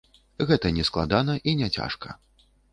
Гэта 0.51 0.71
не 0.77 0.85
складана 0.89 1.37
і 1.53 1.57
не 1.63 1.71
цяжка. 1.77 2.19